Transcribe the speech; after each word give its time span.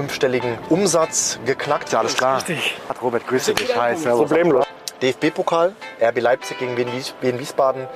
fünfstelligen 0.00 0.56
Umsatz 0.70 1.38
geknackt. 1.44 1.92
Ja, 1.92 1.98
alles 1.98 2.16
klar. 2.16 2.38
Richtig. 2.38 2.74
Hat 2.88 3.02
Robert, 3.02 3.26
grüße 3.26 3.52
dich. 3.52 3.76
Hi, 3.76 3.94
servus. 3.96 4.28
Problemlos. 4.28 4.64
DFB-Pokal, 5.02 5.74
RB 6.00 6.20
Leipzig 6.20 6.58
gegen 6.58 6.74
Wien 6.78 6.88
Wies- 6.90 7.12
Wien 7.20 7.38
Wiesbaden. 7.38 7.86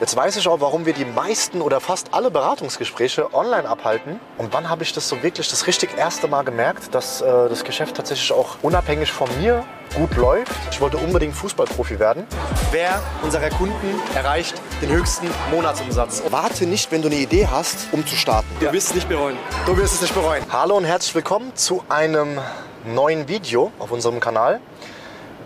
Jetzt 0.00 0.16
weiß 0.16 0.36
ich 0.38 0.48
auch, 0.48 0.60
warum 0.60 0.86
wir 0.86 0.92
die 0.94 1.04
meisten 1.04 1.60
oder 1.60 1.78
fast 1.80 2.14
alle 2.14 2.30
Beratungsgespräche 2.32 3.32
online 3.34 3.68
abhalten. 3.68 4.18
Und 4.38 4.52
wann 4.52 4.68
habe 4.68 4.82
ich 4.82 4.92
das 4.92 5.08
so 5.08 5.22
wirklich 5.22 5.48
das 5.48 5.66
richtig 5.68 5.96
erste 5.96 6.26
Mal 6.26 6.42
gemerkt, 6.42 6.92
dass 6.94 7.20
äh, 7.20 7.26
das 7.48 7.62
Geschäft 7.64 7.96
tatsächlich 7.96 8.32
auch 8.32 8.56
unabhängig 8.62 9.12
von 9.12 9.28
mir 9.40 9.62
gut 9.94 10.16
läuft. 10.16 10.50
Ich 10.72 10.80
wollte 10.80 10.96
unbedingt 10.96 11.34
Fußballprofi 11.36 11.98
werden. 12.00 12.26
Wer 12.72 13.02
unserer 13.24 13.50
Kunden 13.50 14.00
erreicht 14.14 14.54
den 14.80 14.90
höchsten 14.90 15.28
Monatsumsatz? 15.50 16.22
Warte 16.30 16.66
nicht, 16.66 16.92
wenn 16.92 17.02
du 17.02 17.08
eine 17.08 17.16
Idee 17.16 17.48
hast, 17.48 17.88
um 17.90 18.06
zu 18.06 18.14
starten. 18.14 18.46
Du 18.60 18.72
wirst 18.72 18.90
es 18.90 18.94
nicht 18.94 19.08
bereuen. 19.08 19.36
Du 19.66 19.76
wirst 19.76 19.94
es 19.94 20.02
nicht 20.02 20.14
bereuen. 20.14 20.44
Hallo 20.52 20.76
und 20.76 20.84
herzlich 20.84 21.12
willkommen 21.16 21.56
zu 21.56 21.82
einem 21.88 22.38
neuen 22.84 23.26
Video 23.26 23.72
auf 23.80 23.90
unserem 23.90 24.20
Kanal. 24.20 24.60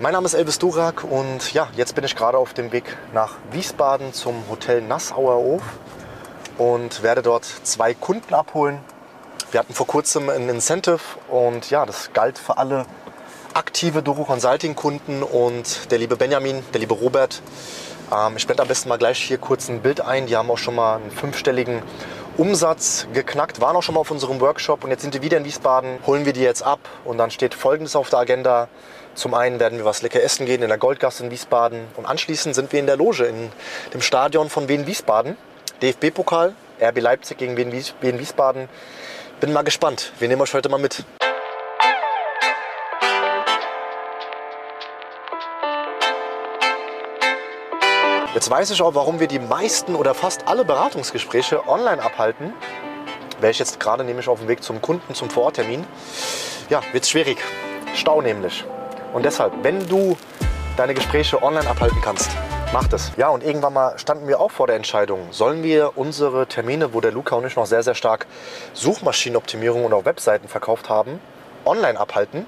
Mein 0.00 0.12
Name 0.12 0.26
ist 0.26 0.34
Elvis 0.34 0.58
Durak 0.58 1.02
und 1.02 1.54
ja, 1.54 1.68
jetzt 1.76 1.94
bin 1.94 2.04
ich 2.04 2.14
gerade 2.14 2.36
auf 2.36 2.52
dem 2.52 2.72
Weg 2.72 2.94
nach 3.14 3.36
Wiesbaden 3.52 4.12
zum 4.12 4.44
Hotel 4.50 4.82
Nassauer 4.82 5.36
Hof 5.36 5.62
und 6.58 7.02
werde 7.02 7.22
dort 7.22 7.46
zwei 7.46 7.94
Kunden 7.94 8.34
abholen. 8.34 8.80
Wir 9.50 9.60
hatten 9.60 9.72
vor 9.72 9.86
kurzem 9.86 10.28
ein 10.28 10.46
Incentive 10.50 11.00
und 11.28 11.70
ja, 11.70 11.86
das 11.86 12.12
galt 12.12 12.36
für 12.36 12.58
alle 12.58 12.84
aktive 13.54 14.02
Doro 14.02 14.24
Consulting 14.24 14.74
Kunden 14.74 15.22
und 15.22 15.90
der 15.90 15.98
liebe 15.98 16.16
Benjamin, 16.16 16.62
der 16.72 16.80
liebe 16.80 16.94
Robert. 16.94 17.40
Ähm, 18.12 18.36
ich 18.36 18.46
blende 18.46 18.62
am 18.62 18.68
besten 18.68 18.88
mal 18.88 18.98
gleich 18.98 19.18
hier 19.18 19.38
kurz 19.38 19.68
ein 19.68 19.80
Bild 19.80 20.00
ein. 20.00 20.26
Die 20.26 20.36
haben 20.36 20.50
auch 20.50 20.58
schon 20.58 20.74
mal 20.74 20.96
einen 20.96 21.10
fünfstelligen 21.12 21.82
Umsatz 22.36 23.06
geknackt, 23.12 23.60
waren 23.60 23.76
auch 23.76 23.82
schon 23.82 23.94
mal 23.94 24.00
auf 24.00 24.10
unserem 24.10 24.40
Workshop 24.40 24.82
und 24.82 24.90
jetzt 24.90 25.02
sind 25.02 25.14
die 25.14 25.22
wieder 25.22 25.38
in 25.38 25.44
Wiesbaden, 25.44 26.00
holen 26.04 26.26
wir 26.26 26.32
die 26.32 26.40
jetzt 26.40 26.62
ab 26.62 26.80
und 27.04 27.16
dann 27.16 27.30
steht 27.30 27.54
Folgendes 27.54 27.94
auf 27.94 28.10
der 28.10 28.18
Agenda. 28.18 28.68
Zum 29.14 29.34
einen 29.34 29.60
werden 29.60 29.78
wir 29.78 29.84
was 29.84 30.02
lecker 30.02 30.20
essen 30.20 30.44
gehen 30.44 30.60
in 30.60 30.68
der 30.68 30.78
Goldgasse 30.78 31.22
in 31.22 31.30
Wiesbaden 31.30 31.86
und 31.94 32.06
anschließend 32.06 32.56
sind 32.56 32.72
wir 32.72 32.80
in 32.80 32.86
der 32.86 32.96
Loge 32.96 33.24
in 33.24 33.52
dem 33.92 34.00
Stadion 34.00 34.50
von 34.50 34.68
Wien 34.68 34.88
Wiesbaden. 34.88 35.36
DFB-Pokal, 35.80 36.54
RB 36.80 37.00
Leipzig 37.00 37.38
gegen 37.38 37.56
Wien 37.56 37.72
Wiesbaden. 37.72 38.68
Bin 39.38 39.52
mal 39.52 39.62
gespannt. 39.62 40.12
Wir 40.18 40.26
nehmen 40.26 40.42
euch 40.42 40.54
heute 40.54 40.68
mal 40.68 40.78
mit. 40.78 41.04
Jetzt 48.34 48.50
weiß 48.50 48.72
ich 48.72 48.82
auch, 48.82 48.96
warum 48.96 49.20
wir 49.20 49.28
die 49.28 49.38
meisten 49.38 49.94
oder 49.94 50.12
fast 50.12 50.48
alle 50.48 50.64
Beratungsgespräche 50.64 51.68
online 51.68 52.02
abhalten. 52.02 52.52
Wäre 53.38 53.52
ich 53.52 53.60
jetzt 53.60 53.78
gerade 53.78 54.02
nämlich 54.02 54.26
auf 54.26 54.40
dem 54.40 54.48
Weg 54.48 54.60
zum 54.64 54.82
Kunden, 54.82 55.14
zum 55.14 55.30
Vororttermin. 55.30 55.84
Ja, 56.68 56.80
wird 56.90 57.06
schwierig. 57.06 57.38
Stau 57.94 58.20
nämlich. 58.20 58.64
Und 59.12 59.24
deshalb, 59.24 59.52
wenn 59.62 59.86
du 59.86 60.16
deine 60.76 60.94
Gespräche 60.94 61.44
online 61.44 61.70
abhalten 61.70 62.00
kannst, 62.02 62.28
mach 62.72 62.88
das. 62.88 63.12
Ja, 63.16 63.28
und 63.28 63.44
irgendwann 63.44 63.72
mal 63.72 63.96
standen 64.00 64.26
wir 64.26 64.40
auch 64.40 64.50
vor 64.50 64.66
der 64.66 64.74
Entscheidung, 64.74 65.28
sollen 65.30 65.62
wir 65.62 65.96
unsere 65.96 66.48
Termine, 66.48 66.92
wo 66.92 67.00
der 67.00 67.12
Luca 67.12 67.36
und 67.36 67.46
ich 67.46 67.54
noch 67.54 67.66
sehr, 67.66 67.84
sehr 67.84 67.94
stark 67.94 68.26
Suchmaschinenoptimierung 68.72 69.84
und 69.84 69.92
auch 69.92 70.06
Webseiten 70.06 70.48
verkauft 70.48 70.88
haben, 70.88 71.20
online 71.64 72.00
abhalten. 72.00 72.46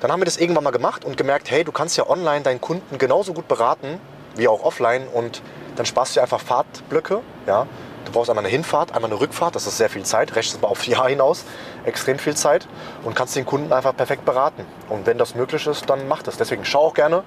Dann 0.00 0.12
haben 0.12 0.20
wir 0.20 0.26
das 0.26 0.36
irgendwann 0.36 0.62
mal 0.62 0.70
gemacht 0.70 1.04
und 1.04 1.16
gemerkt, 1.16 1.50
hey, 1.50 1.64
du 1.64 1.72
kannst 1.72 1.96
ja 1.96 2.08
online 2.08 2.42
deinen 2.42 2.60
Kunden 2.60 2.98
genauso 2.98 3.32
gut 3.32 3.48
beraten 3.48 3.98
wie 4.36 4.48
auch 4.48 4.62
offline 4.62 5.06
und 5.12 5.42
dann 5.76 5.86
sparst 5.86 6.16
du 6.16 6.20
einfach 6.20 6.40
Fahrtblöcke. 6.40 7.20
Ja. 7.46 7.66
Du 8.04 8.12
brauchst 8.12 8.28
einmal 8.28 8.44
eine 8.44 8.52
Hinfahrt, 8.52 8.94
einmal 8.94 9.10
eine 9.10 9.20
Rückfahrt, 9.20 9.56
das 9.56 9.66
ist 9.66 9.78
sehr 9.78 9.88
viel 9.88 10.04
Zeit, 10.04 10.36
rechnet 10.36 10.60
mal 10.60 10.68
auf 10.68 10.86
Jahr 10.86 11.08
hinaus, 11.08 11.44
extrem 11.84 12.18
viel 12.18 12.36
Zeit 12.36 12.68
und 13.02 13.16
kannst 13.16 13.34
den 13.34 13.46
Kunden 13.46 13.72
einfach 13.72 13.96
perfekt 13.96 14.24
beraten. 14.24 14.66
Und 14.88 15.06
wenn 15.06 15.18
das 15.18 15.34
möglich 15.34 15.66
ist, 15.66 15.88
dann 15.88 16.06
mach 16.06 16.22
das. 16.22 16.36
Deswegen 16.36 16.64
schau 16.64 16.80
auch 16.80 16.94
gerne, 16.94 17.24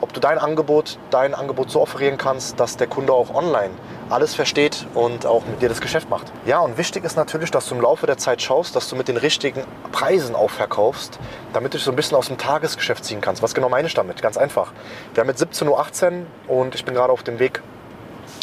ob 0.00 0.12
du 0.12 0.20
dein 0.20 0.38
Angebot, 0.38 0.98
dein 1.10 1.34
Angebot 1.34 1.70
so 1.70 1.80
offerieren 1.80 2.18
kannst, 2.18 2.58
dass 2.58 2.76
der 2.76 2.86
Kunde 2.86 3.12
auch 3.12 3.34
online 3.34 3.70
alles 4.08 4.34
versteht 4.34 4.86
und 4.94 5.24
auch 5.24 5.44
mit 5.46 5.62
dir 5.62 5.68
das 5.68 5.80
Geschäft 5.80 6.10
macht. 6.10 6.32
Ja, 6.44 6.58
und 6.60 6.78
wichtig 6.78 7.04
ist 7.04 7.16
natürlich, 7.16 7.50
dass 7.50 7.68
du 7.68 7.74
im 7.76 7.80
Laufe 7.80 8.06
der 8.06 8.18
Zeit 8.18 8.42
schaust, 8.42 8.74
dass 8.74 8.88
du 8.88 8.96
mit 8.96 9.08
den 9.08 9.16
richtigen 9.16 9.62
Preisen 9.92 10.34
auch 10.34 10.50
verkaufst, 10.50 11.18
damit 11.52 11.74
du 11.74 11.78
dich 11.78 11.84
so 11.84 11.92
ein 11.92 11.96
bisschen 11.96 12.16
aus 12.16 12.26
dem 12.26 12.38
Tagesgeschäft 12.38 13.04
ziehen 13.04 13.20
kannst. 13.20 13.42
Was 13.42 13.54
genau 13.54 13.68
meine 13.68 13.86
ich 13.86 13.94
damit? 13.94 14.20
Ganz 14.20 14.36
einfach. 14.36 14.72
Wir 15.14 15.22
haben 15.22 15.28
jetzt 15.28 15.42
17.18 15.42 16.24
Uhr 16.48 16.56
und 16.56 16.74
ich 16.74 16.84
bin 16.84 16.94
gerade 16.94 17.12
auf 17.12 17.22
dem 17.22 17.38
Weg 17.38 17.62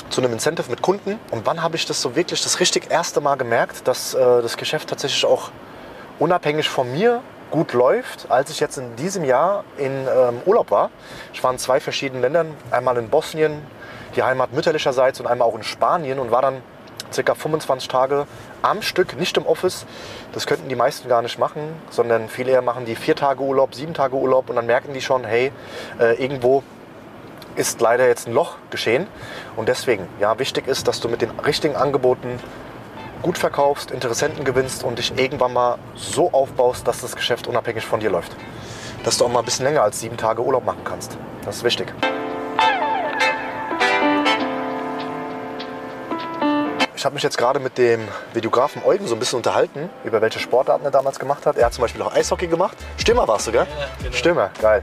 zu 0.09 0.21
einem 0.21 0.31
Incentive 0.31 0.69
mit 0.69 0.81
Kunden. 0.81 1.19
Und 1.31 1.45
wann 1.45 1.61
habe 1.61 1.75
ich 1.75 1.85
das 1.85 2.01
so 2.01 2.15
wirklich 2.15 2.41
das 2.41 2.59
richtig 2.59 2.89
erste 2.89 3.19
Mal 3.19 3.35
gemerkt, 3.35 3.87
dass 3.87 4.13
äh, 4.13 4.41
das 4.41 4.57
Geschäft 4.57 4.89
tatsächlich 4.89 5.25
auch 5.25 5.51
unabhängig 6.19 6.69
von 6.69 6.91
mir 6.91 7.21
gut 7.51 7.73
läuft, 7.73 8.29
als 8.29 8.49
ich 8.49 8.59
jetzt 8.59 8.77
in 8.77 8.95
diesem 8.95 9.23
Jahr 9.23 9.63
in 9.77 9.91
ähm, 9.91 10.41
Urlaub 10.45 10.71
war. 10.71 10.89
Ich 11.33 11.43
war 11.43 11.51
in 11.51 11.57
zwei 11.57 11.79
verschiedenen 11.79 12.21
Ländern, 12.21 12.53
einmal 12.71 12.97
in 12.97 13.09
Bosnien, 13.09 13.61
die 14.15 14.23
Heimat 14.23 14.53
mütterlicherseits 14.53 15.19
und 15.19 15.27
einmal 15.27 15.47
auch 15.47 15.55
in 15.55 15.63
Spanien 15.63 16.19
und 16.19 16.31
war 16.31 16.41
dann 16.41 16.61
circa 17.11 17.35
25 17.35 17.87
Tage 17.87 18.27
am 18.61 18.81
Stück, 18.81 19.17
nicht 19.17 19.37
im 19.37 19.45
Office. 19.45 19.85
Das 20.33 20.45
könnten 20.45 20.69
die 20.69 20.75
meisten 20.75 21.07
gar 21.07 21.21
nicht 21.21 21.39
machen, 21.39 21.61
sondern 21.89 22.27
viele 22.27 22.51
eher 22.51 22.61
machen 22.61 22.85
die 22.85 22.95
vier 22.95 23.15
Tage 23.15 23.41
Urlaub, 23.41 23.75
sieben 23.75 23.93
Tage 23.93 24.15
Urlaub 24.15 24.49
und 24.49 24.55
dann 24.55 24.65
merken 24.65 24.93
die 24.93 25.01
schon, 25.01 25.23
hey, 25.23 25.51
äh, 25.99 26.21
irgendwo 26.21 26.63
ist 27.55 27.81
leider 27.81 28.07
jetzt 28.07 28.27
ein 28.27 28.33
Loch 28.33 28.57
geschehen. 28.69 29.07
Und 29.55 29.67
deswegen, 29.67 30.07
ja, 30.19 30.37
wichtig 30.39 30.67
ist, 30.67 30.87
dass 30.87 30.99
du 30.99 31.09
mit 31.09 31.21
den 31.21 31.31
richtigen 31.39 31.75
Angeboten 31.75 32.39
gut 33.21 33.37
verkaufst, 33.37 33.91
Interessenten 33.91 34.43
gewinnst 34.45 34.83
und 34.83 34.99
dich 34.99 35.17
irgendwann 35.17 35.53
mal 35.53 35.77
so 35.95 36.31
aufbaust, 36.31 36.87
dass 36.87 37.01
das 37.01 37.15
Geschäft 37.15 37.47
unabhängig 37.47 37.85
von 37.85 37.99
dir 37.99 38.09
läuft. 38.09 38.35
Dass 39.03 39.17
du 39.17 39.25
auch 39.25 39.29
mal 39.29 39.39
ein 39.39 39.45
bisschen 39.45 39.65
länger 39.65 39.83
als 39.83 39.99
sieben 39.99 40.17
Tage 40.17 40.41
Urlaub 40.41 40.65
machen 40.65 40.81
kannst. 40.83 41.17
Das 41.45 41.57
ist 41.57 41.63
wichtig. 41.63 41.93
Ich 46.95 47.05
habe 47.05 47.13
mich 47.13 47.21
jetzt 47.21 47.37
gerade 47.37 47.59
mit 47.59 47.77
dem 47.77 48.07
Videografen 48.33 48.81
Eugen 48.83 49.05
so 49.05 49.15
ein 49.15 49.19
bisschen 49.19 49.37
unterhalten, 49.37 49.89
über 50.03 50.19
welche 50.19 50.39
Sportarten 50.39 50.83
er 50.83 50.89
damals 50.89 51.19
gemacht 51.19 51.45
hat. 51.45 51.55
Er 51.55 51.67
hat 51.67 51.73
zum 51.73 51.83
Beispiel 51.83 52.01
auch 52.01 52.11
Eishockey 52.11 52.47
gemacht. 52.47 52.75
Stürmer 52.97 53.27
warst 53.27 53.45
du, 53.45 53.51
gell? 53.51 53.67
Ja, 53.79 53.87
genau. 53.99 54.15
Stürmer, 54.15 54.49
geil. 54.59 54.81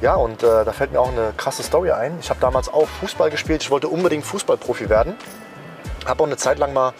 Ja, 0.00 0.16
und 0.16 0.42
äh, 0.42 0.64
da 0.64 0.72
fällt 0.72 0.92
mir 0.92 0.98
auch 0.98 1.12
eine 1.12 1.32
krasse 1.36 1.62
Story 1.62 1.92
ein. 1.92 2.18
Ich 2.20 2.30
habe 2.30 2.40
damals 2.40 2.68
auch 2.68 2.88
Fußball 3.00 3.30
gespielt. 3.30 3.62
Ich 3.62 3.70
wollte 3.70 3.86
unbedingt 3.86 4.24
Fußballprofi 4.24 4.88
werden. 4.88 5.14
Habe 6.04 6.24
auch 6.24 6.26
eine 6.26 6.36
Zeit 6.36 6.58
lang 6.58 6.72
mal 6.72 6.94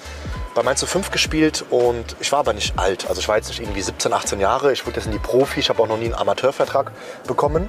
bei 0.55 0.63
Mainz 0.63 0.85
05 0.85 1.11
gespielt 1.11 1.65
und 1.71 2.17
ich 2.21 2.31
war 2.33 2.41
aber 2.41 2.53
nicht 2.53 2.79
alt. 2.79 3.07
Also 3.09 3.21
ich 3.21 3.29
war 3.29 3.37
jetzt 3.37 3.49
nicht 3.49 3.61
irgendwie 3.61 3.81
17, 3.81 4.13
18 4.13 4.41
Jahre. 4.41 4.73
Ich 4.73 4.85
wollte 4.85 5.01
jetzt 5.01 5.07
in 5.07 5.13
die 5.13 5.19
Profi. 5.19 5.61
Ich 5.61 5.69
habe 5.69 5.83
auch 5.83 5.89
noch 5.89 5.97
nie 5.97 6.07
einen 6.07 6.15
Amateurvertrag 6.15 6.93
bekommen. 7.27 7.69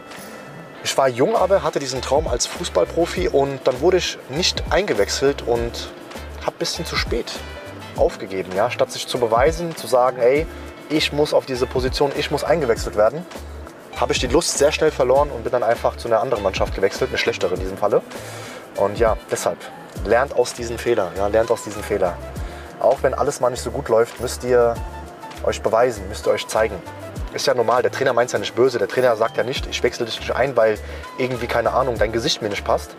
Ich 0.84 0.98
war 0.98 1.08
jung, 1.08 1.36
aber 1.36 1.64
hatte 1.64 1.80
diesen 1.80 2.02
Traum 2.02 2.28
als 2.28 2.46
Fußballprofi 2.46 3.30
und 3.30 3.60
dann 3.64 3.80
wurde 3.80 3.98
ich 3.98 4.18
nicht 4.30 4.64
eingewechselt 4.70 5.42
und 5.42 5.90
habe 6.42 6.58
ein 6.58 6.60
bisschen 6.60 6.86
zu 6.86 6.98
spät 6.98 7.32
aufgegeben. 7.96 8.52
Ja? 8.54 8.70
Statt 8.70 8.92
sich 8.92 9.08
zu 9.08 9.18
beweisen, 9.18 9.76
zu 9.78 9.88
sagen, 9.88 10.18
ey, 10.20 10.46
ich 10.90 11.14
muss 11.14 11.34
auf 11.34 11.46
diese 11.46 11.68
Position, 11.68 12.12
ich 12.18 12.32
muss 12.32 12.44
eingewechselt 12.44 12.98
werden, 12.98 13.26
habe 13.96 14.12
ich 14.12 14.20
die 14.20 14.28
Lust 14.28 14.58
sehr 14.58 14.74
schnell 14.74 14.92
verloren 14.92 15.30
und 15.32 15.44
bin 15.44 15.54
dann 15.54 15.64
einfach 15.64 15.96
zu 15.96 16.10
einer 16.10 16.20
anderen 16.20 16.44
Mannschaft 16.44 16.76
gewechselt, 16.76 17.12
eine 17.12 17.18
schlechtere 17.18 17.54
in 17.54 17.62
diesem 17.62 17.78
Falle. 17.78 18.02
Und 18.76 19.00
ja, 19.00 19.16
deshalb, 19.32 19.60
lernt 20.06 20.36
aus 20.36 20.54
diesen 20.54 20.78
Fehlern, 20.78 21.14
ja, 21.16 21.28
lernt 21.28 21.50
aus 21.50 21.64
diesen 21.64 21.82
Fehlern. 21.82 22.16
Auch 22.84 23.02
wenn 23.02 23.14
alles 23.14 23.40
mal 23.40 23.50
nicht 23.50 23.64
so 23.64 23.72
gut 23.72 23.88
läuft, 23.88 24.20
müsst 24.20 24.44
ihr 24.44 24.76
euch 25.44 25.62
beweisen, 25.62 26.08
müsst 26.10 26.28
ihr 26.28 26.34
euch 26.34 26.46
zeigen. 26.48 26.76
Ist 27.34 27.48
ja 27.48 27.54
normal, 27.54 27.82
der 27.82 27.92
Trainer 27.92 28.14
meint 28.14 28.32
ja 28.32 28.40
nicht 28.40 28.56
böse. 28.56 28.78
Der 28.78 28.90
Trainer 28.90 29.16
sagt 29.16 29.38
ja 29.38 29.44
nicht, 29.44 29.66
ich 29.68 29.82
wechsle 29.82 30.06
dich 30.06 30.20
nicht 30.20 30.36
ein, 30.36 30.56
weil 30.56 30.78
irgendwie, 31.18 31.48
keine 31.48 31.72
Ahnung, 31.72 31.98
dein 31.98 32.12
Gesicht 32.12 32.42
mir 32.42 32.50
nicht 32.50 32.66
passt. 32.66 32.92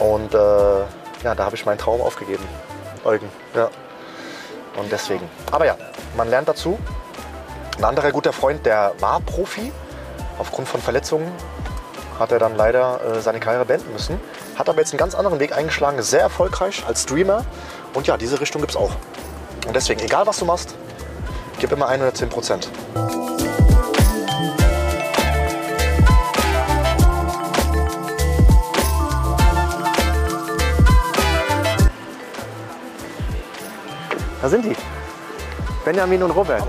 Und 0.00 0.34
äh, 0.34 0.38
ja, 0.38 1.34
da 1.34 1.44
habe 1.44 1.54
ich 1.54 1.64
meinen 1.64 1.78
Traum 1.78 2.00
aufgegeben. 2.00 2.44
Eugen, 3.04 3.28
ja. 3.54 3.70
Und 4.76 4.90
deswegen. 4.90 5.30
Aber 5.52 5.64
ja, 5.64 5.76
man 6.16 6.28
lernt 6.28 6.48
dazu. 6.48 6.78
Ein 7.78 7.84
anderer 7.84 8.10
guter 8.10 8.32
Freund, 8.32 8.66
der 8.66 8.92
war 8.98 9.20
Profi. 9.20 9.72
Aufgrund 10.38 10.68
von 10.68 10.80
Verletzungen 10.80 11.30
hat 12.18 12.32
er 12.32 12.38
dann 12.38 12.56
leider 12.56 13.00
äh, 13.04 13.20
seine 13.20 13.38
Karriere 13.38 13.64
beenden 13.64 13.92
müssen. 13.92 14.20
Hat 14.56 14.68
aber 14.68 14.80
jetzt 14.80 14.92
einen 14.92 14.98
ganz 14.98 15.14
anderen 15.14 15.38
Weg 15.38 15.56
eingeschlagen, 15.56 16.02
sehr 16.02 16.20
erfolgreich 16.20 16.84
als 16.86 17.04
Streamer. 17.04 17.44
Und 17.96 18.06
ja, 18.06 18.18
diese 18.18 18.38
Richtung 18.38 18.60
gibt 18.60 18.72
es 18.72 18.76
auch. 18.76 18.90
Und 19.66 19.74
deswegen, 19.74 20.00
egal 20.00 20.26
was 20.26 20.38
du 20.38 20.44
machst, 20.44 20.74
gib 21.58 21.72
immer 21.72 21.88
110 21.88 22.28
Prozent. 22.28 22.68
Da 34.42 34.48
sind 34.50 34.66
die. 34.66 34.76
Benjamin 35.82 36.22
und 36.22 36.32
Robert. 36.32 36.64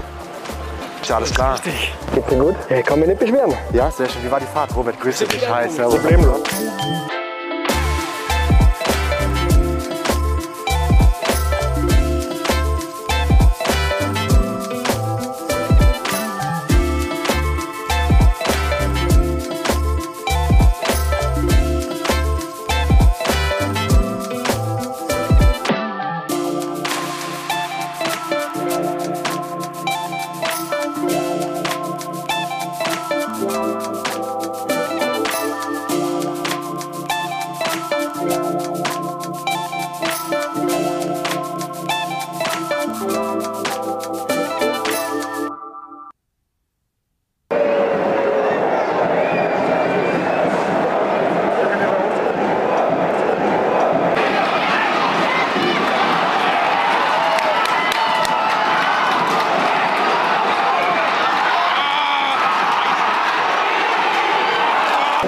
Ja, 1.04 1.18
alles 1.18 1.34
klar. 1.34 1.56
Richtig. 1.56 1.94
Geht's 2.16 2.30
dir 2.30 2.38
gut? 2.38 2.56
Ich 2.70 2.86
kann 2.86 3.00
mich 3.00 3.10
nicht 3.10 3.20
beschweren. 3.20 3.54
Ja, 3.74 3.92
sehr 3.92 4.08
schön. 4.08 4.24
Wie 4.24 4.32
war 4.32 4.40
die 4.40 4.46
Fahrt? 4.46 4.74
Robert, 4.74 4.98
grüße 5.02 5.26
dich. 5.26 5.48
Hi, 5.50 5.70
servus. 5.70 6.00
Problemlos. 6.00 6.40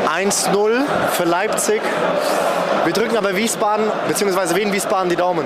1-0 0.07 0.83
für 1.11 1.23
Leipzig. 1.23 1.81
Wir 2.85 2.93
drücken 2.93 3.17
aber 3.17 3.35
Wiesbaden, 3.35 3.85
beziehungsweise 4.07 4.55
Wien 4.55 4.71
Wiesbaden 4.71 5.09
die 5.09 5.15
Daumen. 5.15 5.45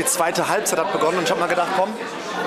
Die 0.00 0.06
zweite 0.06 0.48
Halbzeit 0.48 0.78
hat 0.78 0.92
begonnen 0.92 1.18
und 1.18 1.24
ich 1.24 1.30
habe 1.30 1.40
mal 1.40 1.46
gedacht, 1.46 1.68
komm, 1.76 1.90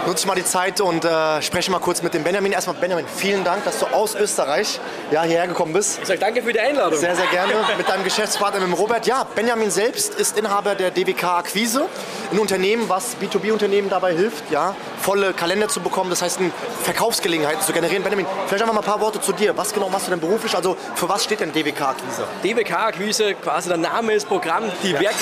nutze 0.07 0.21
ich 0.23 0.25
mal 0.25 0.33
die 0.33 0.43
Zeit 0.43 0.81
und 0.81 1.05
äh, 1.05 1.39
spreche 1.43 1.69
mal 1.69 1.79
kurz 1.79 2.01
mit 2.01 2.15
dem 2.15 2.23
Benjamin. 2.23 2.51
Erstmal, 2.51 2.75
Benjamin, 2.77 3.05
vielen 3.07 3.43
Dank, 3.43 3.63
dass 3.63 3.79
du 3.79 3.85
aus 3.85 4.15
Österreich 4.15 4.79
ja, 5.13 5.21
hierher 5.21 5.47
gekommen 5.47 5.73
bist. 5.73 5.99
Ich 6.01 6.07
sage 6.07 6.19
danke 6.19 6.41
für 6.41 6.51
die 6.51 6.59
Einladung. 6.59 6.99
Sehr, 6.99 7.15
sehr 7.15 7.27
gerne. 7.27 7.53
Mit 7.77 7.87
deinem 7.87 8.03
Geschäftspartner, 8.03 8.59
mit 8.59 8.69
dem 8.69 8.73
Robert. 8.73 9.05
Ja, 9.05 9.23
Benjamin 9.35 9.69
selbst 9.69 10.15
ist 10.15 10.39
Inhaber 10.39 10.73
der 10.73 10.89
DWK 10.89 11.23
Akquise. 11.37 11.85
Ein 12.31 12.39
Unternehmen, 12.39 12.89
was 12.89 13.15
B2B-Unternehmen 13.21 13.89
dabei 13.89 14.13
hilft, 14.15 14.49
ja, 14.49 14.75
volle 14.99 15.33
Kalender 15.33 15.67
zu 15.67 15.81
bekommen. 15.81 16.09
Das 16.09 16.23
heißt, 16.23 16.39
Verkaufsgelegenheiten 16.81 17.61
zu 17.61 17.73
generieren. 17.73 18.01
Benjamin, 18.01 18.25
vielleicht 18.47 18.63
einfach 18.63 18.73
mal 18.73 18.81
ein 18.81 18.85
paar 18.85 19.01
Worte 19.01 19.21
zu 19.21 19.33
dir. 19.33 19.55
Was 19.55 19.71
genau 19.71 19.87
machst 19.89 20.07
du 20.07 20.11
denn 20.11 20.19
beruflich? 20.19 20.55
Also, 20.55 20.75
für 20.95 21.07
was 21.07 21.23
steht 21.23 21.41
denn 21.41 21.53
DWK 21.53 21.81
Akquise? 21.81 22.23
DWK-Akquise, 22.43 23.35
quasi 23.35 23.69
der 23.69 23.77
Name 23.77 24.13
ist 24.13 24.27
Programm, 24.27 24.63
die 24.81 24.93
Werk 24.93 25.13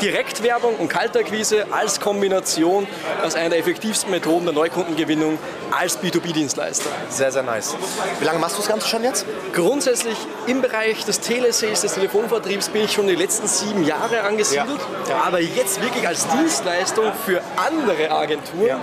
Direktwerbung 0.00 0.76
und 0.76 0.88
Kaltakquise 0.88 1.66
als 1.72 1.98
Kombination 1.98 2.86
als 3.20 3.34
eine 3.34 3.50
der 3.50 3.58
effektivsten 3.58 4.12
Methoden 4.12 4.44
der 4.44 4.54
Neukundengewinnung 4.54 5.38
als 5.76 5.98
B2B-Dienstleister. 5.98 6.90
Sehr, 7.08 7.32
sehr 7.32 7.42
nice. 7.42 7.76
Wie 8.20 8.24
lange 8.24 8.38
machst 8.38 8.56
du 8.56 8.60
das 8.60 8.68
Ganze 8.68 8.86
schon 8.86 9.02
jetzt? 9.02 9.26
Grundsätzlich 9.54 10.16
im 10.46 10.62
Bereich 10.62 11.04
des 11.04 11.20
Telesales, 11.20 11.80
des 11.80 11.94
Telefonvertriebs 11.94 12.68
bin 12.68 12.84
ich 12.84 12.92
schon 12.92 13.06
die 13.08 13.14
letzten 13.16 13.48
sieben 13.48 13.84
Jahre 13.84 14.22
angesiedelt, 14.22 14.80
Ja. 15.08 15.16
Ja. 15.16 15.22
aber 15.26 15.40
jetzt 15.40 15.82
wirklich 15.82 16.06
als 16.06 16.26
Dienstleistung 16.28 17.12
für 17.26 17.40
andere 17.56 18.10
Agenturen 18.10 18.66
Ja. 18.66 18.80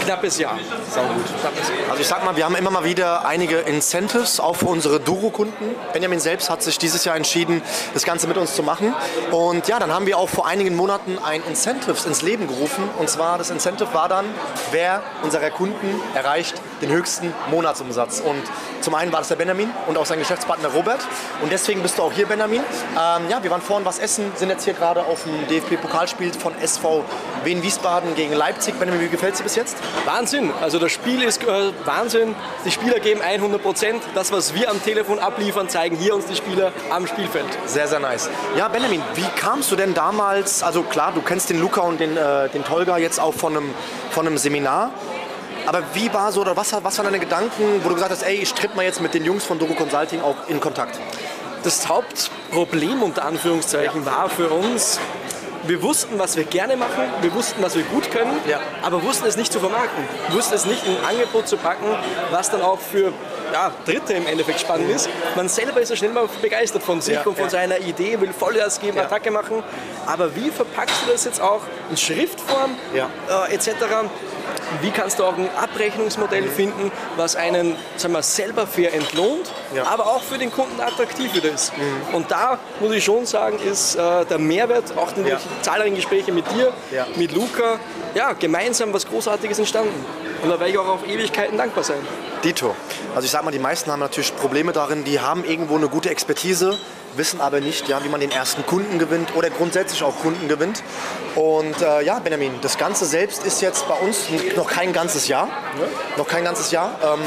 Knappes 0.00 0.38
Jahr. 0.38 0.58
Sau 0.90 1.02
gut. 1.02 1.24
Also 1.90 2.00
ich 2.00 2.06
sag 2.06 2.24
mal, 2.24 2.36
wir 2.36 2.44
haben 2.44 2.56
immer 2.56 2.70
mal 2.70 2.84
wieder 2.84 3.24
einige 3.26 3.58
Incentives, 3.58 4.40
auch 4.40 4.56
für 4.56 4.66
unsere 4.66 5.00
Duro-Kunden. 5.00 5.74
Benjamin 5.92 6.20
selbst 6.20 6.50
hat 6.50 6.62
sich 6.62 6.78
dieses 6.78 7.04
Jahr 7.04 7.16
entschieden, 7.16 7.62
das 7.94 8.04
Ganze 8.04 8.26
mit 8.26 8.36
uns 8.36 8.54
zu 8.54 8.62
machen. 8.62 8.94
Und 9.30 9.68
ja, 9.68 9.78
dann 9.78 9.92
haben 9.92 10.06
wir 10.06 10.18
auch 10.18 10.28
vor 10.28 10.46
einigen 10.46 10.74
Monaten 10.74 11.18
ein 11.18 11.42
Incentives 11.48 12.06
ins 12.06 12.22
Leben 12.22 12.48
gerufen. 12.48 12.88
Und 12.98 13.08
zwar, 13.08 13.38
das 13.38 13.50
Incentive 13.50 13.92
war 13.92 14.08
dann, 14.08 14.26
wer 14.70 15.02
unserer 15.22 15.50
Kunden 15.50 16.00
erreicht 16.14 16.60
den 16.80 16.90
höchsten 16.90 17.32
Monatsumsatz. 17.50 18.20
Und 18.20 18.42
zum 18.80 18.94
einen 18.94 19.12
war 19.12 19.20
das 19.20 19.28
der 19.28 19.36
Benjamin 19.36 19.70
und 19.86 19.96
auch 19.96 20.06
sein 20.06 20.18
Geschäftspartner 20.18 20.68
Robert. 20.68 21.00
Und 21.40 21.52
deswegen 21.52 21.82
bist 21.82 21.98
du 21.98 22.02
auch 22.02 22.12
hier, 22.12 22.26
Benjamin. 22.26 22.60
Ähm, 22.60 23.28
ja, 23.28 23.42
wir 23.42 23.50
waren 23.50 23.62
vorhin 23.62 23.86
was 23.86 23.98
essen, 23.98 24.32
sind 24.34 24.50
jetzt 24.50 24.64
hier 24.64 24.74
gerade 24.74 25.04
auf 25.04 25.22
dem 25.24 25.46
DFB-Pokalspiel 25.48 26.32
von 26.32 26.54
SV 26.58 27.04
Wien 27.44 27.62
Wiesbaden 27.62 28.14
gegen 28.14 28.32
Leipzig. 28.32 28.74
Benjamin, 28.78 29.02
wie 29.02 29.08
gefällt 29.08 29.32
es 29.32 29.38
dir 29.38 29.44
bis 29.44 29.56
jetzt? 29.56 29.76
Wahnsinn. 30.04 30.50
Also 30.60 30.78
das 30.78 30.92
Spiel 30.92 31.22
ist 31.22 31.42
äh, 31.42 31.72
Wahnsinn. 31.84 32.34
Die 32.64 32.70
Spieler 32.70 33.00
geben 33.00 33.20
100 33.20 33.62
Prozent. 33.62 34.02
Das, 34.14 34.32
was 34.32 34.54
wir 34.54 34.70
am 34.70 34.82
Telefon 34.82 35.18
abliefern, 35.18 35.68
zeigen 35.68 35.96
hier 35.96 36.14
uns 36.14 36.26
die 36.26 36.36
Spieler 36.36 36.72
am 36.90 37.06
Spielfeld. 37.06 37.46
Sehr, 37.66 37.88
sehr 37.88 38.00
nice. 38.00 38.28
Ja, 38.56 38.68
Benjamin, 38.68 39.02
wie 39.14 39.26
kamst 39.36 39.70
du 39.70 39.76
denn 39.76 39.94
damals, 39.94 40.62
also 40.62 40.82
klar, 40.82 41.12
du 41.14 41.22
kennst 41.22 41.50
den 41.50 41.60
Luca 41.60 41.80
und 41.82 42.00
den, 42.00 42.16
äh, 42.16 42.48
den 42.48 42.64
Tolga 42.64 42.98
jetzt 42.98 43.20
auch 43.20 43.34
von 43.34 43.56
einem, 43.56 43.74
von 44.10 44.26
einem 44.26 44.38
Seminar. 44.38 44.90
Aber 45.66 45.82
wie 45.94 46.12
war 46.12 46.32
so, 46.32 46.40
oder 46.40 46.56
was, 46.56 46.72
was 46.72 46.98
waren 46.98 47.06
deine 47.06 47.20
Gedanken, 47.20 47.80
wo 47.82 47.88
du 47.88 47.94
gesagt 47.94 48.10
hast, 48.10 48.22
ey, 48.22 48.34
ich 48.34 48.52
tritt 48.54 48.74
mal 48.74 48.84
jetzt 48.84 49.00
mit 49.00 49.14
den 49.14 49.24
Jungs 49.24 49.44
von 49.44 49.58
Doro 49.58 49.74
Consulting 49.74 50.20
auch 50.20 50.48
in 50.48 50.60
Kontakt? 50.60 50.98
Das 51.62 51.88
Hauptproblem 51.88 53.02
unter 53.02 53.24
Anführungszeichen 53.24 54.04
war 54.04 54.28
für 54.28 54.48
uns, 54.48 54.98
wir 55.64 55.82
wussten, 55.82 56.18
was 56.18 56.36
wir 56.36 56.44
gerne 56.44 56.76
machen, 56.76 57.04
wir 57.20 57.32
wussten, 57.34 57.62
was 57.62 57.76
wir 57.76 57.84
gut 57.84 58.10
können, 58.10 58.32
Ja. 58.46 58.60
aber 58.82 59.02
wussten 59.02 59.26
es 59.26 59.36
nicht 59.36 59.52
zu 59.52 59.60
vermarkten. 59.60 60.04
Wussten 60.30 60.54
es 60.54 60.64
nicht 60.66 60.86
in 60.86 60.96
ein 60.96 61.04
Angebot 61.04 61.46
zu 61.48 61.56
packen, 61.56 61.86
was 62.30 62.50
dann 62.50 62.62
auch 62.62 62.78
für 62.80 63.12
ja, 63.52 63.70
Dritte 63.84 64.14
im 64.14 64.26
Endeffekt 64.26 64.60
spannend 64.60 64.90
ist. 64.90 65.08
Man 65.36 65.48
selber 65.48 65.80
ist 65.80 65.90
ja 65.90 65.96
schnell 65.96 66.10
mal 66.12 66.28
begeistert 66.40 66.82
von 66.82 67.00
sich 67.00 67.14
Ja, 67.14 67.22
und 67.22 67.34
von 67.36 67.44
ja. 67.44 67.50
seiner 67.50 67.78
Idee, 67.80 68.18
will 68.20 68.32
Vollgas 68.32 68.80
geben. 68.80 68.98
Attacke 68.98 69.30
machen. 69.30 69.62
Aber 70.06 70.34
wie 70.34 70.50
verpackst 70.50 71.02
du 71.06 71.12
das 71.12 71.24
jetzt 71.24 71.40
auch 71.40 71.60
in 71.90 71.96
Schriftform 71.96 72.74
äh, 72.94 73.54
etc.? 73.54 73.74
Wie 74.80 74.90
kannst 74.90 75.18
du 75.18 75.24
auch 75.24 75.36
ein 75.36 75.48
Abrechnungsmodell 75.56 76.48
finden, 76.48 76.90
was 77.16 77.36
einen 77.36 77.76
sagen 77.96 78.14
wir, 78.14 78.22
selber 78.22 78.66
fair 78.66 78.94
entlohnt, 78.94 79.50
Ja. 79.74 79.84
aber 79.86 80.06
auch 80.06 80.22
für 80.22 80.38
den 80.38 80.50
Kunden 80.50 80.80
attraktiv 80.80 81.34
wieder 81.34 81.50
ist? 81.50 81.72
Und 82.12 82.30
da 82.30 82.58
muss 82.80 82.92
ich 82.92 83.04
schon 83.04 83.26
sagen, 83.26 83.58
ist 83.58 83.96
äh, 83.96 84.24
der 84.24 84.38
Mehrwert, 84.38 84.96
auch 84.96 85.12
durch 85.12 85.28
Ja. 85.28 85.38
zahlreichen 85.62 85.96
Gespräche 85.96 86.32
mit 86.32 86.44
dir, 86.52 86.72
Ja. 86.90 87.06
mit 87.16 87.32
Luca, 87.32 87.78
ja, 88.14 88.32
gemeinsam 88.32 88.92
was 88.92 89.06
Großartiges 89.06 89.58
entstanden. 89.58 90.04
Und 90.42 90.48
da 90.50 90.58
werde 90.58 90.72
ich 90.72 90.78
auch 90.78 90.88
auf 90.88 91.06
Ewigkeiten 91.06 91.56
dankbar 91.56 91.84
sein. 91.84 91.98
Dito. 92.42 92.74
Also 93.14 93.26
ich 93.26 93.30
sag 93.30 93.44
mal, 93.44 93.50
die 93.52 93.58
meisten 93.60 93.90
haben 93.92 94.00
natürlich 94.00 94.34
Probleme 94.36 94.72
darin, 94.72 95.04
die 95.04 95.20
haben 95.20 95.44
irgendwo 95.44 95.76
eine 95.76 95.88
gute 95.88 96.10
Expertise, 96.10 96.76
wissen 97.16 97.40
aber 97.40 97.60
nicht, 97.60 97.88
ja, 97.88 98.02
wie 98.04 98.08
man 98.08 98.20
den 98.20 98.30
ersten 98.30 98.64
Kunden 98.66 98.98
gewinnt 98.98 99.34
oder 99.36 99.50
grundsätzlich 99.50 100.02
auch 100.02 100.16
Kunden 100.20 100.48
gewinnt. 100.48 100.82
Und 101.34 101.80
äh, 101.82 102.02
ja, 102.02 102.18
Benjamin, 102.18 102.52
das 102.60 102.78
Ganze 102.78 103.04
selbst 103.04 103.44
ist 103.44 103.60
jetzt 103.60 103.88
bei 103.88 103.94
uns 103.94 104.26
noch 104.56 104.68
kein 104.68 104.92
ganzes 104.92 105.28
Jahr. 105.28 105.48
Noch 106.16 106.28
kein 106.28 106.44
ganzes 106.44 106.70
Jahr. 106.70 106.98
Ähm, 107.02 107.20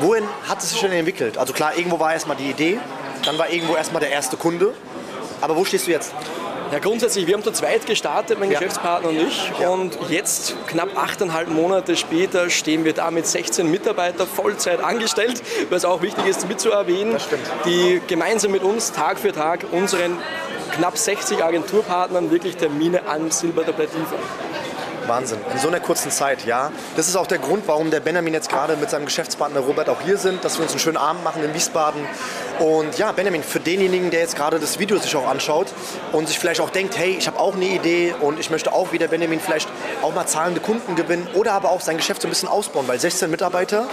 wohin 0.00 0.24
hat 0.48 0.62
es 0.62 0.70
sich 0.70 0.80
denn 0.80 0.92
entwickelt? 0.92 1.38
Also 1.38 1.52
klar, 1.52 1.76
irgendwo 1.76 1.98
war 1.98 2.12
erstmal 2.12 2.36
die 2.36 2.50
Idee, 2.50 2.78
dann 3.24 3.38
war 3.38 3.50
irgendwo 3.50 3.74
erstmal 3.74 4.00
der 4.00 4.10
erste 4.10 4.36
Kunde. 4.36 4.74
Aber 5.40 5.56
wo 5.56 5.64
stehst 5.64 5.86
du 5.86 5.90
jetzt? 5.90 6.12
Ja, 6.70 6.78
grundsätzlich, 6.80 7.26
wir 7.26 7.34
haben 7.34 7.42
zu 7.42 7.50
zweit 7.50 7.86
gestartet, 7.86 8.38
mein 8.38 8.50
Ja. 8.50 8.58
Geschäftspartner 8.58 9.08
und 9.08 9.16
ich. 9.16 9.52
Ja. 9.60 9.70
Und 9.70 9.98
jetzt, 10.10 10.54
knapp 10.66 10.96
achteinhalb 10.96 11.48
Monate 11.48 11.96
später, 11.96 12.50
stehen 12.50 12.84
wir 12.84 12.92
da 12.92 13.10
mit 13.10 13.26
16 13.26 13.70
Mitarbeitern 13.70 14.26
Vollzeit 14.26 14.82
angestellt, 14.84 15.42
was 15.70 15.84
auch 15.84 16.02
wichtig 16.02 16.26
ist 16.26 16.46
mitzuerwähnen, 16.46 17.16
die 17.64 18.02
gemeinsam 18.06 18.52
mit 18.52 18.62
uns 18.62 18.92
Tag 18.92 19.18
für 19.18 19.32
Tag 19.32 19.64
unseren 19.72 20.18
knapp 20.72 20.98
60 20.98 21.42
Agenturpartnern 21.42 22.30
wirklich 22.30 22.56
Termine 22.56 23.00
am 23.06 23.30
Silbertablett 23.30 23.90
liefern. 23.94 24.18
Wahnsinn. 25.08 25.38
In 25.52 25.58
so 25.58 25.68
einer 25.68 25.80
kurzen 25.80 26.10
Zeit, 26.10 26.44
ja. 26.44 26.70
Das 26.96 27.08
ist 27.08 27.16
auch 27.16 27.26
der 27.26 27.38
Grund, 27.38 27.64
warum 27.66 27.90
der 27.90 28.00
Benjamin 28.00 28.34
jetzt 28.34 28.48
gerade 28.48 28.76
mit 28.76 28.90
seinem 28.90 29.06
Geschäftspartner 29.06 29.60
Robert 29.60 29.88
auch 29.88 30.00
hier 30.02 30.18
sind, 30.18 30.44
dass 30.44 30.58
wir 30.58 30.62
uns 30.62 30.72
einen 30.72 30.80
schönen 30.80 30.96
Abend 30.96 31.24
machen 31.24 31.42
in 31.42 31.54
Wiesbaden. 31.54 32.02
Und 32.58 32.98
ja, 32.98 33.12
Benjamin, 33.12 33.42
für 33.42 33.60
denjenigen, 33.60 34.10
der 34.10 34.20
jetzt 34.20 34.36
gerade 34.36 34.58
das 34.58 34.78
Video 34.78 34.98
sich 34.98 35.14
auch 35.16 35.28
anschaut 35.28 35.68
und 36.12 36.28
sich 36.28 36.38
vielleicht 36.38 36.60
auch 36.60 36.70
denkt, 36.70 36.96
hey, 36.98 37.16
ich 37.18 37.26
habe 37.26 37.38
auch 37.38 37.54
eine 37.54 37.66
Idee 37.66 38.14
und 38.20 38.38
ich 38.38 38.50
möchte 38.50 38.72
auch 38.72 38.92
wie 38.92 38.98
der 38.98 39.08
Benjamin 39.08 39.40
vielleicht 39.40 39.68
auch 40.02 40.14
mal 40.14 40.26
zahlende 40.26 40.60
Kunden 40.60 40.96
gewinnen 40.96 41.28
oder 41.34 41.52
aber 41.52 41.70
auch 41.70 41.80
sein 41.80 41.96
Geschäft 41.96 42.22
so 42.22 42.28
ein 42.28 42.30
bisschen 42.30 42.48
ausbauen, 42.48 42.86
weil 42.88 42.98
16 42.98 43.30
Mitarbeiter, 43.30 43.88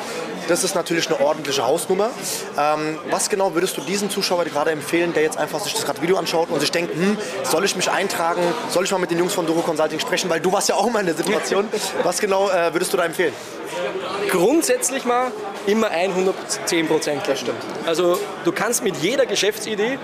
das 0.47 0.63
ist 0.63 0.75
natürlich 0.75 1.07
eine 1.09 1.19
ordentliche 1.25 1.65
Hausnummer. 1.65 2.09
Ähm, 2.57 2.97
was 3.09 3.29
genau 3.29 3.53
würdest 3.53 3.77
du 3.77 3.81
diesem 3.81 4.09
Zuschauer 4.09 4.45
gerade 4.45 4.71
empfehlen, 4.71 5.13
der 5.13 5.23
jetzt 5.23 5.37
einfach 5.37 5.59
sich 5.59 5.73
das 5.73 5.85
gerade 5.85 6.01
Video 6.01 6.17
anschaut 6.17 6.49
und 6.49 6.59
sich 6.59 6.71
denkt, 6.71 6.93
hm, 6.93 7.17
soll 7.43 7.65
ich 7.65 7.75
mich 7.75 7.89
eintragen, 7.89 8.41
soll 8.69 8.83
ich 8.83 8.91
mal 8.91 8.99
mit 8.99 9.11
den 9.11 9.19
Jungs 9.19 9.33
von 9.33 9.45
Doro 9.45 9.61
Consulting 9.61 9.99
sprechen, 9.99 10.29
weil 10.29 10.39
du 10.39 10.51
warst 10.51 10.69
ja 10.69 10.75
auch 10.75 10.89
mal 10.89 10.99
in 10.99 11.07
der 11.07 11.15
Situation. 11.15 11.67
Was 12.03 12.19
genau 12.19 12.49
äh, 12.49 12.73
würdest 12.73 12.93
du 12.93 12.97
da 12.97 13.05
empfehlen? 13.05 13.33
Grundsätzlich 14.29 15.05
mal 15.05 15.31
immer 15.65 15.89
110 15.89 16.87
Prozent. 16.87 17.21
Das 17.27 17.39
stimmt. 17.39 17.61
Also 17.85 18.19
du 18.43 18.51
kannst 18.51 18.83
mit 18.83 18.97
jeder 18.97 19.25
Geschäftsidee 19.25 19.97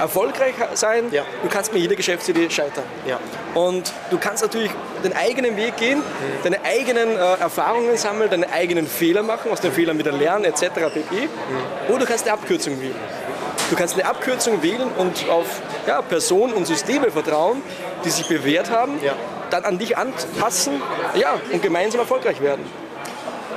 erfolgreich 0.00 0.54
sein, 0.74 1.04
Ja. 1.12 1.22
du 1.42 1.48
kannst 1.48 1.72
mit 1.72 1.82
jeder 1.82 1.94
Geschäftsidee 1.94 2.48
scheitern. 2.50 2.84
Ja. 3.06 3.18
Und 3.54 3.92
du 4.10 4.18
kannst 4.18 4.42
natürlich 4.42 4.70
den 5.04 5.14
eigenen 5.16 5.56
Weg 5.56 5.76
gehen, 5.76 6.02
deine 6.42 6.62
eigenen 6.64 7.16
äh, 7.16 7.34
Erfahrungen 7.40 7.96
sammeln, 7.96 8.30
deine 8.30 8.50
eigenen 8.52 8.86
Fehler 8.86 9.22
machen, 9.22 9.50
aus 9.52 9.60
den 9.60 9.72
Fehlern 9.72 9.98
wieder 9.98 10.12
lernen 10.12 10.44
etc. 10.44 10.62
pp. 10.92 11.28
Oder 11.88 11.98
du 12.00 12.06
kannst 12.06 12.24
eine 12.24 12.32
Abkürzung 12.34 12.80
wählen. 12.80 12.94
Du 13.70 13.76
kannst 13.76 13.94
eine 13.94 14.04
Abkürzung 14.06 14.62
wählen 14.62 14.88
und 14.98 15.28
auf 15.28 15.46
ja, 15.86 16.02
Personen 16.02 16.52
und 16.54 16.66
Systeme 16.66 17.10
vertrauen, 17.10 17.62
die 18.04 18.10
sich 18.10 18.26
bewährt 18.26 18.70
haben, 18.70 18.98
Ja. 19.02 19.12
dann 19.50 19.64
an 19.64 19.78
dich 19.78 19.96
anpassen 19.96 20.82
ja, 21.14 21.38
und 21.52 21.62
gemeinsam 21.62 22.00
erfolgreich 22.00 22.40
werden. 22.40 22.64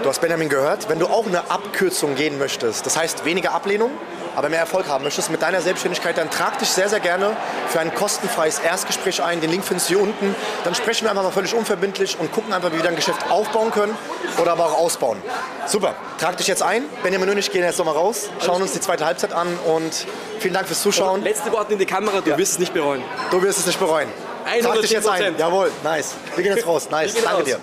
Du 0.04 0.10
hast 0.10 0.20
Benjamin 0.22 0.50
gehört, 0.50 0.90
wenn 0.90 1.00
du 1.00 1.06
auch 1.08 1.26
eine 1.26 1.50
Abkürzung 1.50 2.16
gehen 2.16 2.38
möchtest, 2.38 2.86
das 2.86 2.98
heißt 2.98 3.26
weniger 3.26 3.54
Ablehnung, 3.54 3.92
aber 4.36 4.50
mehr 4.50 4.60
Erfolg 4.60 4.88
haben 4.88 5.04
möchtest 5.04 5.32
mit 5.32 5.42
deiner 5.42 5.62
Selbstständigkeit, 5.62 6.18
dann 6.18 6.30
trag 6.30 6.60
dich 6.60 6.70
sehr, 6.70 6.90
sehr 6.90 7.00
gerne 7.00 7.36
für 7.70 7.80
ein 7.80 7.94
kostenfreies 7.94 8.60
Erstgespräch 8.60 9.22
ein. 9.24 9.42
Den 9.42 9.52
Link 9.52 9.64
findest 9.64 9.90
du 9.90 9.96
hier 9.96 10.04
unten. 10.04 10.36
Dann 10.64 10.76
sprechen 10.76 11.06
wir 11.06 11.12
einfach 11.12 11.24
mal 11.24 11.32
völlig 11.32 11.54
unverbindlich 11.54 12.18
und 12.20 12.32
gucken 12.32 12.54
einfach, 12.54 12.72
wie 12.72 12.78
wir 12.78 12.84
dein 12.84 12.96
Geschäft 12.96 13.30
aufbauen 13.30 13.72
können 13.72 13.96
oder 14.42 14.54
aber 14.54 14.66
auch 14.66 14.78
ausbauen. 14.78 15.22
Super, 15.66 15.96
trag 16.20 16.38
dich 16.38 16.48
jetzt 16.48 16.64
ein. 16.64 16.84
Benjamin 17.04 17.30
und 17.30 17.38
ich 17.38 17.52
gehen 17.52 17.64
jetzt 17.64 17.78
nochmal 17.78 17.96
raus, 17.96 18.30
schauen 18.44 18.62
uns 18.62 18.74
die 18.74 18.82
zweite 18.82 19.06
Halbzeit 19.06 19.34
an 19.34 19.48
und 19.66 20.06
vielen 20.40 20.54
Dank 20.54 20.68
fürs 20.68 20.82
Zuschauen. 20.82 21.24
Letzte 21.24 21.52
Worte 21.52 21.74
in 21.74 21.80
die 21.80 21.86
Kamera, 21.86 22.22
du 22.22 22.38
wirst 22.38 22.54
es 22.54 22.60
nicht 22.60 22.74
bereuen. 22.74 23.04
Du 23.32 23.42
wirst 23.42 23.60
es 23.60 23.66
nicht 23.66 23.80
bereuen. 23.80 24.10
Trag 24.62 24.82
dich 24.82 24.92
jetzt 24.92 25.08
ein. 25.08 25.36
110%. 25.36 25.40
Jawohl, 25.40 25.72
nice. 25.84 26.16
Wir 26.36 26.44
gehen 26.44 26.56
jetzt 26.56 26.68
raus. 26.68 26.90
Nice, 26.90 27.14
danke 27.14 27.30
raus. 27.30 27.44
dir. 27.46 27.60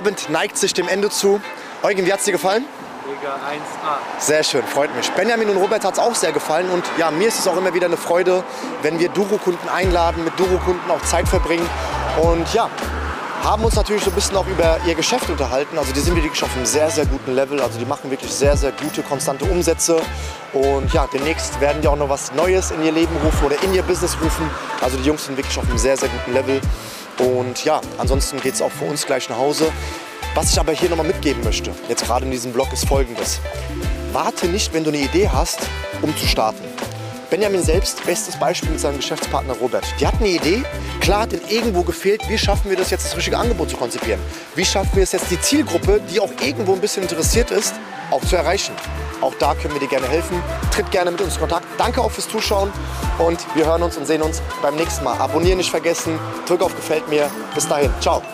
Abend 0.00 0.30
neigt 0.30 0.56
sich 0.56 0.72
dem 0.72 0.88
Ende 0.88 1.10
zu. 1.10 1.42
Eugen, 1.82 2.06
wie 2.06 2.12
hat's 2.14 2.24
dir 2.24 2.32
gefallen? 2.32 2.64
Liga 3.06 3.34
1A. 3.34 3.98
Sehr 4.18 4.42
schön, 4.42 4.62
freut 4.62 4.96
mich. 4.96 5.10
Benjamin 5.10 5.50
und 5.50 5.58
Robert 5.58 5.84
hat 5.84 5.92
es 5.92 5.98
auch 5.98 6.14
sehr 6.14 6.32
gefallen 6.32 6.70
und 6.70 6.82
ja, 6.96 7.10
mir 7.10 7.28
ist 7.28 7.38
es 7.38 7.46
auch 7.46 7.58
immer 7.58 7.74
wieder 7.74 7.84
eine 7.84 7.98
Freude, 7.98 8.42
wenn 8.80 8.98
wir 8.98 9.10
Duro-Kunden 9.10 9.68
einladen, 9.68 10.24
mit 10.24 10.40
Duro-Kunden 10.40 10.90
auch 10.90 11.02
Zeit 11.02 11.28
verbringen 11.28 11.68
und 12.22 12.50
ja, 12.54 12.70
haben 13.44 13.62
uns 13.62 13.76
natürlich 13.76 14.02
so 14.02 14.10
ein 14.10 14.14
bisschen 14.14 14.38
auch 14.38 14.46
über 14.46 14.78
ihr 14.86 14.94
Geschäft 14.94 15.28
unterhalten. 15.28 15.76
Also 15.76 15.92
die 15.92 16.00
sind 16.00 16.16
wirklich 16.16 16.42
auf 16.42 16.56
einem 16.56 16.64
sehr, 16.64 16.88
sehr 16.90 17.04
guten 17.04 17.34
Level. 17.34 17.60
Also 17.60 17.78
die 17.78 17.84
machen 17.84 18.10
wirklich 18.10 18.32
sehr, 18.32 18.56
sehr 18.56 18.72
gute, 18.72 19.02
konstante 19.02 19.44
Umsätze. 19.44 20.00
Und 20.54 20.92
ja, 20.94 21.06
demnächst 21.12 21.60
werden 21.60 21.82
die 21.82 21.88
auch 21.88 21.96
noch 21.96 22.08
was 22.08 22.32
Neues 22.32 22.70
in 22.70 22.82
ihr 22.82 22.92
Leben 22.92 23.14
rufen 23.22 23.44
oder 23.44 23.62
in 23.62 23.74
ihr 23.74 23.82
Business 23.82 24.16
rufen. 24.22 24.48
Also 24.80 24.96
die 24.96 25.04
Jungs 25.04 25.26
sind 25.26 25.36
wirklich 25.36 25.58
auf 25.58 25.68
einem 25.68 25.78
sehr, 25.78 25.96
sehr 25.98 26.08
guten 26.08 26.32
Level. 26.32 26.60
Und 27.20 27.64
ja, 27.64 27.80
ansonsten 27.98 28.40
geht 28.40 28.54
es 28.54 28.62
auch 28.62 28.70
für 28.70 28.86
uns 28.86 29.06
gleich 29.06 29.28
nach 29.28 29.38
Hause. 29.38 29.70
Was 30.34 30.52
ich 30.52 30.60
aber 30.60 30.72
hier 30.72 30.88
nochmal 30.88 31.06
mitgeben 31.06 31.42
möchte, 31.44 31.72
jetzt 31.88 32.04
gerade 32.04 32.24
in 32.24 32.30
diesem 32.30 32.52
Blog, 32.52 32.72
ist 32.72 32.86
folgendes. 32.86 33.40
Warte 34.12 34.46
nicht, 34.46 34.72
wenn 34.72 34.84
du 34.84 34.90
eine 34.90 34.98
Idee 34.98 35.28
hast, 35.28 35.60
um 36.02 36.16
zu 36.16 36.26
starten. 36.26 36.64
Benjamin 37.30 37.62
selbst, 37.62 38.04
bestes 38.04 38.36
Beispiel 38.36 38.70
mit 38.70 38.80
seinem 38.80 38.96
Geschäftspartner 38.96 39.54
Robert. 39.54 39.84
Die 40.00 40.06
hatten 40.06 40.24
eine 40.24 40.34
Idee, 40.34 40.62
klar 41.00 41.22
hat 41.22 41.32
ihnen 41.32 41.48
irgendwo 41.48 41.82
gefehlt, 41.82 42.22
wie 42.28 42.38
schaffen 42.38 42.70
wir 42.70 42.76
das 42.76 42.90
jetzt, 42.90 43.04
das 43.04 43.16
richtige 43.16 43.38
Angebot 43.38 43.70
zu 43.70 43.76
konzipieren? 43.76 44.20
Wie 44.56 44.64
schaffen 44.64 44.90
wir 44.94 45.04
es 45.04 45.12
jetzt, 45.12 45.30
die 45.30 45.40
Zielgruppe, 45.40 46.00
die 46.12 46.18
auch 46.18 46.30
irgendwo 46.40 46.74
ein 46.74 46.80
bisschen 46.80 47.02
interessiert 47.02 47.50
ist, 47.52 47.74
auch 48.10 48.24
zu 48.24 48.34
erreichen? 48.34 48.72
Auch 49.20 49.34
da 49.38 49.54
können 49.54 49.74
wir 49.74 49.80
dir 49.80 49.88
gerne 49.88 50.08
helfen. 50.08 50.42
Tritt 50.70 50.90
gerne 50.90 51.10
mit 51.10 51.20
uns 51.20 51.34
in 51.34 51.40
Kontakt. 51.40 51.66
Danke 51.78 52.00
auch 52.00 52.10
fürs 52.10 52.28
Zuschauen 52.28 52.72
und 53.18 53.38
wir 53.54 53.66
hören 53.66 53.82
uns 53.82 53.96
und 53.96 54.06
sehen 54.06 54.22
uns 54.22 54.42
beim 54.62 54.76
nächsten 54.76 55.04
Mal. 55.04 55.18
Abonnieren 55.18 55.58
nicht 55.58 55.70
vergessen, 55.70 56.18
drück 56.46 56.62
auf 56.62 56.74
Gefällt 56.76 57.08
mir. 57.08 57.30
Bis 57.54 57.68
dahin, 57.68 57.92
ciao. 58.00 58.22